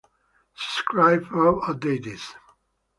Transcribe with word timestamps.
Subscribe 0.55 1.27
for 1.27 1.61
Updates 1.61 2.33